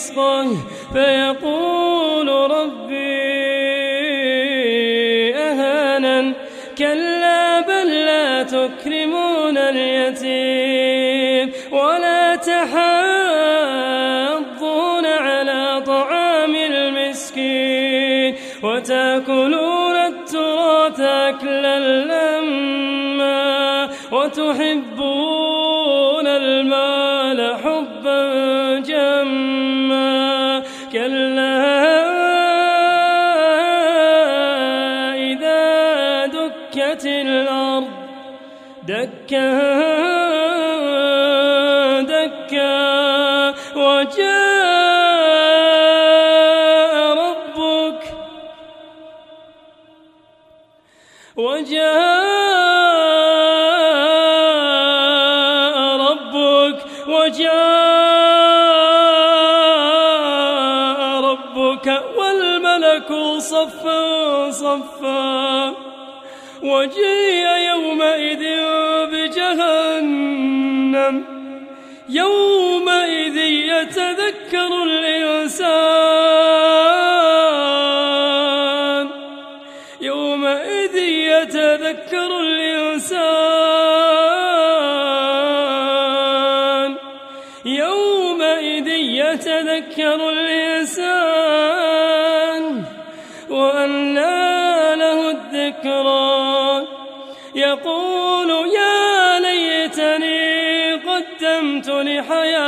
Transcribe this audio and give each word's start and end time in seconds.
رزقه 0.00 0.56
فيقول 0.92 2.28
ربي 2.28 3.30
أهانا 5.36 6.32
كلا 6.78 7.60
بل 7.60 7.88
لا 7.90 8.42
تكرمون 8.42 9.58
اليتيم 9.58 11.52
ولا 11.72 12.36
تحاضون 12.36 12.66
على 15.06 15.82
طعام 15.86 16.54
المسكين 16.54 18.34
وتأكلون 18.62 19.96
التراث 19.96 21.00
أكلا 21.00 21.78
لما 22.04 23.88
وتحبون 24.12 25.40
المال 26.26 26.99
كلا 31.00 31.56
إذا 35.32 36.26
دكت 36.26 37.06
الأرض 37.06 37.88
دكا. 38.82 40.79
والملك 61.90 63.38
صفا 63.38 64.50
صفا. 64.50 65.74
وجيء 66.62 67.56
يومئذ 67.56 68.44
بجهنم. 69.04 71.24
يومئذ 72.08 73.36
يتذكر 73.46 74.82
الإنسان. 74.82 75.80
يومئذ 80.00 80.96
يتذكر 80.96 82.40
الإنسان. 82.40 83.39
يتذكر 89.80 90.30
الإنسان 90.30 91.74
وأنى 93.50 94.96
له 94.96 95.30
الذكرى. 95.30 96.86
يقول 97.54 98.50
يا 98.74 99.40
ليتني 99.40 100.92
قدمت 100.92 101.88
لحياتي. 101.88 102.60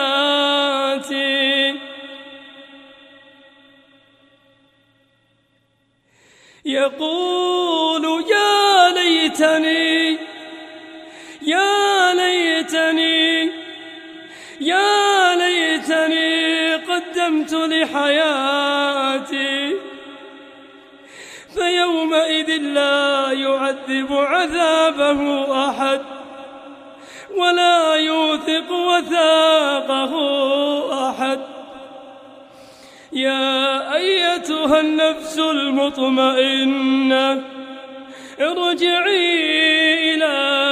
يقول 6.65 8.25
يا 8.31 8.91
ليتني 8.91 10.19
يا 11.43 12.15
ليتني 12.15 13.51
يا 14.61 15.02
ليتني 15.02 15.02
لحياتي. 17.55 19.13
فيومئذ 21.55 22.57
لا 22.57 23.33
يعذب 23.33 24.13
عذابه 24.13 25.45
أحد 25.69 26.01
ولا 27.37 27.95
يوثق 27.95 28.73
وثاقه 28.73 30.13
أحد. 31.11 31.41
يا 33.13 33.95
أيتها 33.95 34.81
النفس 34.81 35.39
المطمئنة 35.39 37.43
ارجعي 38.41 40.15
إلى 40.15 40.72